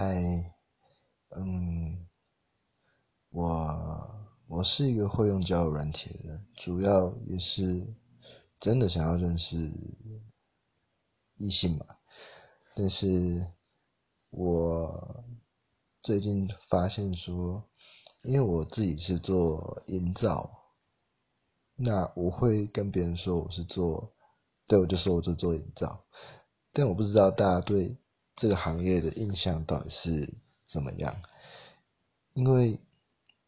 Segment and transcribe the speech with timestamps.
[0.00, 0.14] 嗨，
[1.30, 2.06] 嗯，
[3.30, 7.84] 我我是一个会用交友软体的人，主要也是
[8.60, 9.56] 真的想要认识
[11.34, 11.84] 异性嘛。
[12.76, 13.52] 但是
[14.30, 15.24] 我
[16.00, 17.68] 最近发现说，
[18.22, 20.48] 因为我自己是做营造，
[21.74, 24.14] 那我会跟别人说我是做，
[24.68, 26.06] 对我就说我是做营造，
[26.72, 27.98] 但我不知道大家对。
[28.40, 30.32] 这个行业的印象到底是
[30.64, 31.20] 怎么样？
[32.34, 32.78] 因为，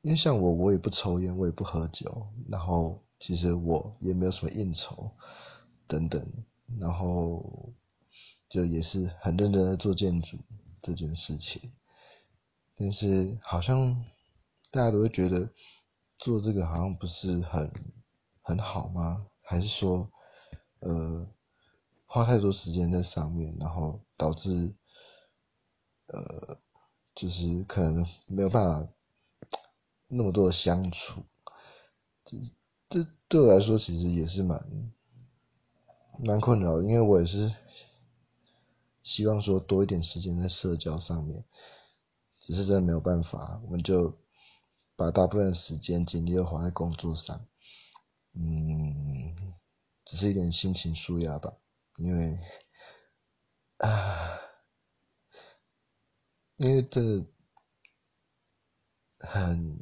[0.01, 5.09] 因为像我，我也不抽烟，我也不喝酒，然后其实我也没有什么应酬
[5.87, 6.27] 等等，
[6.81, 7.73] 然后
[8.49, 10.37] 就也是很认真的做建筑
[10.83, 11.71] 这件事情。
[12.75, 13.95] 但是好像
[14.73, 15.49] 大家都会觉得
[16.19, 17.73] 做这个好像不是很
[18.43, 19.25] 很好吗？
[19.43, 20.11] 还是说，
[20.81, 21.29] 呃，
[22.07, 24.75] 花太多时间在上面，然后导致。
[26.13, 26.59] 呃，
[27.15, 28.93] 就是可能没有办法
[30.09, 31.25] 那么多的相处，
[32.25, 32.37] 这
[32.89, 34.93] 这对我来说其实也是蛮
[36.19, 37.55] 蛮困扰，因为我也是
[39.03, 41.45] 希望说多一点时间在社交上面，
[42.41, 44.19] 只是真的没有办法，我们就
[44.97, 47.47] 把大部分时间精力都花在工作上，
[48.35, 49.55] 嗯，
[50.05, 51.53] 只是一点心情舒压吧，
[51.99, 52.37] 因为
[53.79, 54.27] 啊。
[56.61, 57.25] 因为这
[59.21, 59.79] 很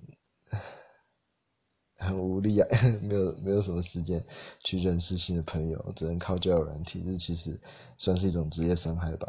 [1.97, 2.69] 很无力啊，
[3.03, 4.25] 没有没有什么时间
[4.61, 7.61] 去认识新的朋友，只能靠交友软体，这其实
[7.97, 9.27] 算是一种职业伤害吧。